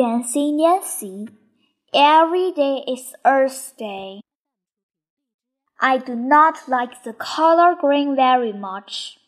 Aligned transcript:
Fancy 0.00 0.50
Nancy. 0.50 1.28
Every 1.92 2.52
day 2.52 2.82
is 2.88 3.12
Earth 3.22 3.74
Day. 3.76 4.22
I 5.78 5.98
do 5.98 6.14
not 6.14 6.66
like 6.66 7.02
the 7.02 7.12
color 7.12 7.74
green 7.78 8.16
very 8.16 8.54
much. 8.54 9.18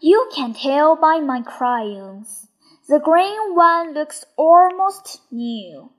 You 0.00 0.30
can 0.32 0.54
tell 0.54 0.94
by 0.94 1.18
my 1.18 1.42
crayons. 1.42 2.46
The 2.88 3.00
green 3.00 3.56
one 3.56 3.94
looks 3.94 4.24
almost 4.36 5.22
new. 5.32 5.90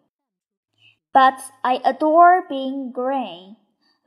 But 1.14 1.42
I 1.66 1.82
adore 1.84 2.46
being 2.48 2.94
green. 2.94 3.58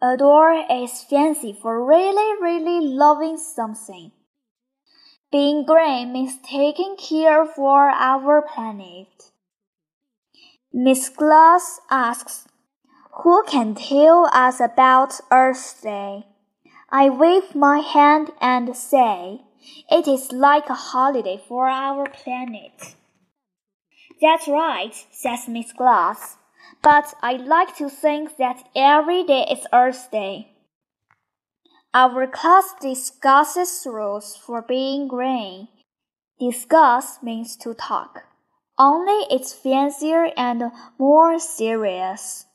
Adore 0.01 0.65
is 0.71 1.03
fancy 1.03 1.53
for 1.53 1.85
really, 1.85 2.41
really 2.41 2.87
loving 2.87 3.37
something. 3.37 4.13
Being 5.31 5.67
green 5.67 6.15
means 6.15 6.39
taking 6.43 6.97
care 6.97 7.45
for 7.45 7.91
our 7.91 8.41
planet. 8.41 9.31
Miss 10.73 11.09
Glass 11.09 11.81
asks, 11.91 12.47
Who 13.25 13.43
can 13.43 13.75
tell 13.75 14.31
us 14.33 14.61
about 14.61 15.21
Earth 15.33 15.81
Day? 15.83 16.27
I 16.89 17.11
wave 17.11 17.57
my 17.57 17.81
hand 17.81 18.31
and 18.41 18.77
say, 18.77 19.41
It 19.91 20.07
is 20.07 20.31
like 20.31 20.71
a 20.71 20.75
holiday 20.75 21.43
for 21.49 21.69
our 21.69 22.09
planet. 22.09 22.95
That's 24.23 24.47
right, 24.47 24.95
says 25.11 25.49
Miss 25.49 25.73
Glass. 25.73 26.37
But 26.83 27.15
I 27.21 27.33
like 27.33 27.77
to 27.79 27.91
think 27.91 28.37
that 28.37 28.69
every 28.77 29.25
day 29.25 29.47
is 29.51 29.67
Earth 29.73 30.09
Day. 30.13 30.53
Our 31.93 32.29
class 32.29 32.75
discusses 32.81 33.83
rules 33.85 34.37
for 34.37 34.63
being 34.63 35.09
green. 35.09 35.67
Discuss 36.39 37.21
means 37.25 37.57
to 37.57 37.75
talk 37.75 38.30
only 38.81 39.27
it's 39.31 39.53
fancier 39.53 40.31
and 40.39 40.73
more 40.99 41.39
serious. 41.39 42.47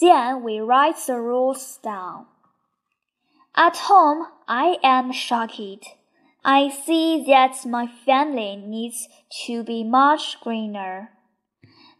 Then 0.00 0.42
we 0.42 0.58
write 0.58 0.96
the 1.06 1.20
rules 1.20 1.78
down. 1.82 2.26
At 3.54 3.76
home, 3.76 4.26
I 4.48 4.78
am 4.82 5.12
shocked. 5.12 5.86
I 6.44 6.68
see 6.68 7.24
that 7.28 7.64
my 7.64 7.86
family 7.86 8.56
needs 8.56 9.06
to 9.46 9.62
be 9.62 9.84
much 9.84 10.40
greener. 10.40 11.10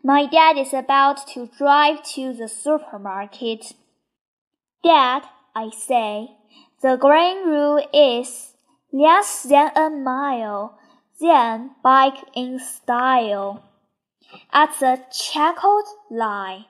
My 0.03 0.27
dad 0.27 0.59
is 0.59 0.75
about 0.75 1.29
to 1.29 1.49
drive 1.57 2.03
to 2.15 2.33
the 2.33 2.49
supermarket. 2.49 3.75
Dad, 4.83 5.23
I 5.55 5.71
say, 5.71 6.31
the 6.83 6.97
green 6.97 7.47
rule 7.47 7.87
is 7.95 8.55
less 8.93 9.45
than 9.45 9.71
a 9.77 9.89
mile 9.89 10.81
then 11.23 11.71
bike 11.83 12.19
in 12.35 12.59
style. 12.59 13.63
At 14.53 14.75
the 14.81 15.01
checkout 15.11 15.89
line, 16.11 16.67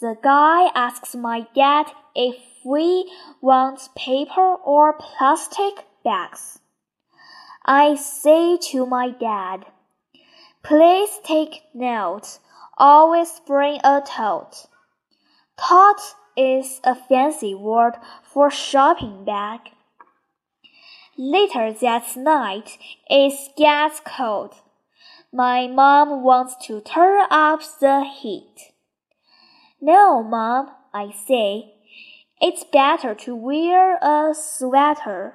the 0.00 0.16
guy 0.22 0.70
asks 0.74 1.14
my 1.14 1.46
dad 1.54 1.86
if 2.14 2.36
we 2.64 3.10
want 3.40 3.88
paper 3.96 4.54
or 4.64 4.94
plastic 4.94 5.84
bags. 6.04 6.60
I 7.64 7.94
say 7.96 8.56
to 8.70 8.86
my 8.86 9.10
dad, 9.10 9.66
please 10.62 11.20
take 11.22 11.62
note, 11.74 12.38
always 12.78 13.40
bring 13.46 13.80
a 13.84 14.02
tote. 14.06 14.66
Tote 15.58 16.14
is 16.36 16.80
a 16.84 16.94
fancy 16.94 17.54
word 17.54 17.94
for 18.22 18.50
shopping 18.50 19.24
bag. 19.24 19.60
Later 21.22 21.70
that 21.82 22.16
night, 22.16 22.78
it 23.06 23.54
gets 23.54 24.00
cold. 24.06 24.54
My 25.30 25.66
mom 25.66 26.22
wants 26.22 26.56
to 26.66 26.80
turn 26.80 27.26
up 27.30 27.60
the 27.78 28.04
heat. 28.04 28.72
No, 29.82 30.22
Mom, 30.22 30.70
I 30.94 31.10
say. 31.10 31.74
It's 32.40 32.64
better 32.64 33.14
to 33.16 33.36
wear 33.36 33.96
a 33.96 34.32
sweater. 34.34 35.34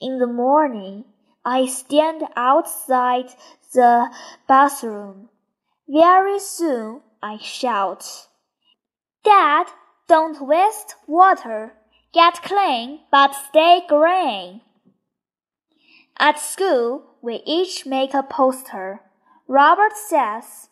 In 0.00 0.18
the 0.18 0.26
morning, 0.26 1.04
I 1.44 1.66
stand 1.66 2.24
outside 2.34 3.30
the 3.72 4.10
bathroom. 4.48 5.28
Very 5.88 6.40
soon, 6.40 7.02
I 7.22 7.38
shout, 7.38 8.26
Dad, 9.22 9.68
don't 10.08 10.44
waste 10.44 10.96
water. 11.06 11.74
Get 12.12 12.42
clean, 12.42 13.00
but 13.10 13.34
stay 13.34 13.82
green. 13.88 14.60
At 16.18 16.38
school, 16.38 17.02
we 17.22 17.42
each 17.44 17.86
make 17.86 18.14
a 18.14 18.22
poster. 18.22 19.00
Robert 19.48 19.96
says, 19.96 20.68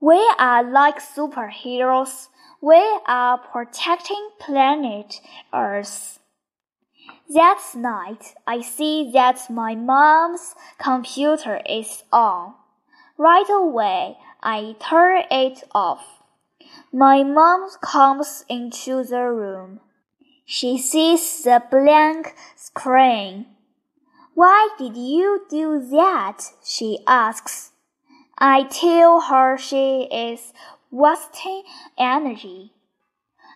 We 0.00 0.16
are 0.38 0.64
like 0.64 0.98
superheroes. 0.98 2.28
We 2.60 2.82
are 3.06 3.38
protecting 3.38 4.30
planet 4.40 5.20
Earth. 5.52 6.18
That 7.28 7.62
night, 7.76 8.34
I 8.46 8.60
see 8.60 9.10
that 9.12 9.48
my 9.50 9.74
mom's 9.74 10.54
computer 10.78 11.60
is 11.68 12.02
on. 12.12 12.54
Right 13.16 13.48
away, 13.48 14.16
I 14.42 14.74
turn 14.80 15.24
it 15.30 15.62
off. 15.74 16.22
My 16.92 17.22
mom 17.22 17.68
comes 17.80 18.44
into 18.48 19.04
the 19.04 19.22
room. 19.22 19.80
She 20.44 20.76
sees 20.76 21.44
the 21.44 21.62
blank 21.70 22.34
screen. 22.56 23.53
Why 24.34 24.68
did 24.78 24.96
you 24.96 25.46
do 25.48 25.78
that? 25.90 26.52
she 26.64 26.98
asks. 27.06 27.70
I 28.36 28.64
tell 28.64 29.20
her 29.20 29.56
she 29.56 30.08
is 30.10 30.52
wasting 30.90 31.62
energy. 31.96 32.72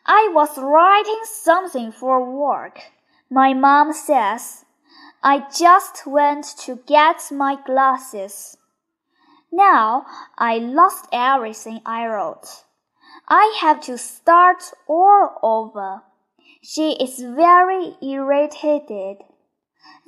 I 0.07 0.31
was 0.33 0.57
writing 0.57 1.21
something 1.25 1.91
for 1.91 2.25
work. 2.25 2.81
My 3.29 3.55
mom 3.55 3.93
says, 3.93 4.65
I 5.23 5.47
just 5.51 6.07
went 6.07 6.47
to 6.61 6.77
get 6.87 7.31
my 7.33 7.57
glasses. 7.67 8.57
Now 9.51 10.07
I 10.39 10.59
lost 10.59 11.09
everything 11.13 11.81
I 11.85 12.07
wrote. 12.07 12.65
I 13.27 13.59
have 13.61 13.81
to 13.83 13.99
start 13.99 14.63
all 14.87 15.39
over. 15.43 16.03
She 16.63 16.93
is 16.93 17.19
very 17.19 17.97
irritated. 18.01 19.19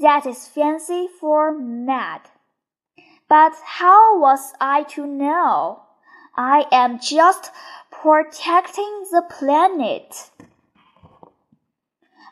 That 0.01 0.25
is 0.25 0.49
fancy 0.49 1.09
for 1.21 1.53
mad. 1.53 2.23
But 3.29 3.53
how 3.63 4.19
was 4.19 4.55
I 4.59 4.85
to 4.95 5.07
know? 5.07 5.83
I 6.35 6.65
am 6.73 6.99
just 6.99 7.51
protecting 7.91 9.05
the 9.13 9.23
planet. 9.29 10.31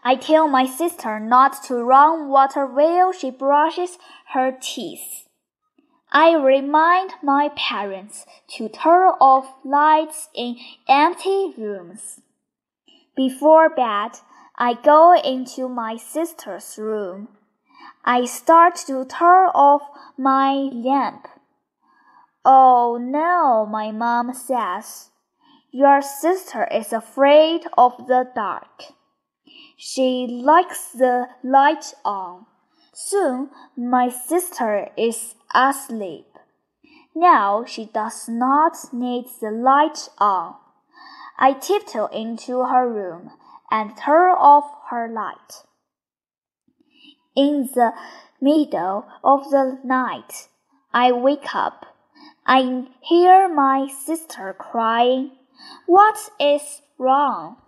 I 0.02 0.14
tell 0.16 0.48
my 0.48 0.64
sister 0.64 1.20
not 1.20 1.62
to 1.64 1.74
run 1.74 2.28
water 2.28 2.64
while 2.64 3.12
she 3.12 3.30
brushes 3.30 3.98
her 4.32 4.56
teeth. 4.58 5.28
I 6.10 6.34
remind 6.36 7.12
my 7.22 7.50
parents 7.54 8.24
to 8.56 8.70
turn 8.70 9.12
off 9.20 9.52
lights 9.62 10.30
in 10.34 10.56
empty 10.88 11.52
rooms. 11.58 12.22
Before 13.14 13.68
bed, 13.68 14.12
I 14.56 14.72
go 14.72 15.14
into 15.20 15.68
my 15.68 15.98
sister's 15.98 16.78
room. 16.78 17.28
I 18.10 18.24
start 18.24 18.74
to 18.86 19.04
turn 19.04 19.50
off 19.54 19.82
my 20.16 20.54
lamp. 20.72 21.28
Oh 22.42 22.98
no, 22.98 23.66
my 23.66 23.92
mom 23.92 24.32
says. 24.32 25.10
Your 25.70 26.00
sister 26.00 26.66
is 26.72 26.90
afraid 26.90 27.66
of 27.76 28.06
the 28.06 28.24
dark. 28.34 28.94
She 29.76 30.26
likes 30.26 30.88
the 30.92 31.28
light 31.44 31.92
on. 32.02 32.46
Soon 32.94 33.50
my 33.76 34.08
sister 34.08 34.88
is 34.96 35.34
asleep. 35.54 36.28
Now 37.14 37.66
she 37.66 37.84
does 37.92 38.26
not 38.26 38.90
need 38.90 39.26
the 39.38 39.50
light 39.50 40.08
on. 40.16 40.54
I 41.38 41.52
tiptoe 41.52 42.06
into 42.06 42.64
her 42.64 42.88
room 42.88 43.32
and 43.70 43.98
turn 43.98 44.30
off 44.30 44.64
her 44.88 45.12
light. 45.12 45.67
In 47.38 47.70
the 47.72 47.92
middle 48.40 49.06
of 49.22 49.48
the 49.50 49.78
night, 49.84 50.48
I 50.92 51.12
wake 51.12 51.54
up. 51.54 51.86
I 52.44 52.88
hear 53.00 53.48
my 53.48 53.86
sister 53.86 54.56
crying. 54.58 55.30
What 55.86 56.18
is 56.40 56.82
wrong? 56.98 57.58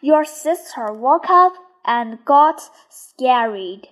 Your 0.00 0.24
sister 0.24 0.92
woke 0.92 1.28
up 1.28 1.54
and 1.84 2.24
got 2.24 2.70
scared. 2.88 3.88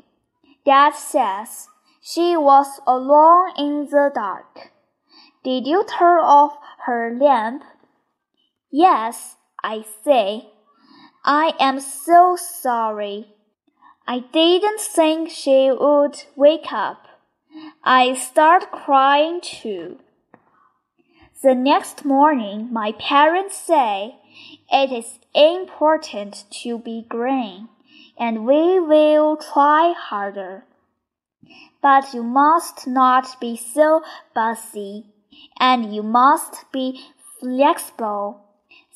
Dad 0.64 0.94
says 0.94 1.66
she 2.00 2.36
was 2.36 2.68
alone 2.86 3.50
in 3.58 3.88
the 3.90 4.12
dark. 4.14 4.70
Did 5.42 5.66
you 5.66 5.84
turn 5.88 6.20
off 6.20 6.56
her 6.86 7.18
lamp? 7.20 7.64
Yes, 8.70 9.34
I 9.60 9.84
say. 10.04 10.50
I 11.24 11.54
am 11.58 11.80
so 11.80 12.36
sorry. 12.36 13.34
I 14.06 14.18
didn't 14.18 14.80
think 14.80 15.30
she 15.30 15.70
would 15.70 16.24
wake 16.36 16.72
up. 16.72 17.06
I 17.82 18.14
start 18.14 18.70
crying 18.70 19.40
too. 19.40 19.98
The 21.42 21.54
next 21.54 22.04
morning, 22.04 22.72
my 22.72 22.92
parents 22.92 23.56
say 23.56 24.16
it 24.70 24.92
is 24.92 25.18
important 25.34 26.44
to 26.62 26.78
be 26.78 27.06
green, 27.08 27.68
and 28.18 28.46
we 28.46 28.78
will 28.78 29.36
try 29.36 29.94
harder. 29.96 30.64
But 31.82 32.12
you 32.12 32.22
must 32.22 32.86
not 32.86 33.40
be 33.40 33.56
so 33.56 34.02
busy, 34.34 35.06
and 35.58 35.94
you 35.94 36.02
must 36.02 36.70
be 36.72 37.00
flexible. 37.40 38.40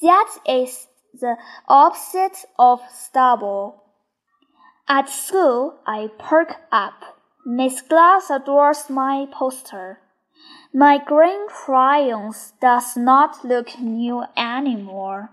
That 0.02 0.38
is 0.46 0.87
the 1.12 1.37
opposite 1.66 2.44
of 2.58 2.81
stubble. 2.93 3.84
At 4.90 5.11
school, 5.11 5.81
I 5.87 6.08
perk 6.19 6.56
up. 6.73 7.19
Miss 7.44 7.82
Glass 7.82 8.31
adores 8.31 8.88
my 8.88 9.26
poster. 9.31 10.00
My 10.73 10.96
green 10.96 11.46
crayons 11.49 12.55
does 12.58 12.96
not 12.96 13.44
look 13.44 13.79
new 13.79 14.25
anymore. 14.35 15.29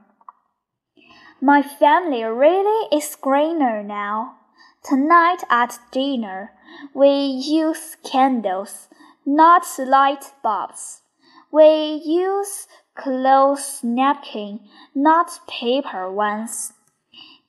My 1.39 1.61
family 1.61 2.25
really 2.25 2.89
is 2.91 3.15
greener 3.15 3.81
now. 3.81 4.35
Tonight 4.83 5.45
at 5.49 5.79
dinner, 5.89 6.51
we 6.93 7.15
use 7.15 7.95
candles, 8.03 8.89
not 9.25 9.63
light 9.79 10.33
bulbs. 10.43 11.01
We 11.49 12.01
use 12.03 12.67
cloth 12.93 13.81
napkin, 13.85 14.59
not 14.93 15.39
paper 15.47 16.11
ones. 16.11 16.73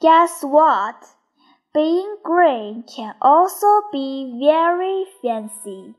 Guess 0.00 0.43
what? 0.43 1.15
Being 1.76 2.17
green 2.23 2.84
can 2.84 3.14
also 3.20 3.67
be 3.93 4.32
very 4.40 5.05
fancy. 5.20 5.94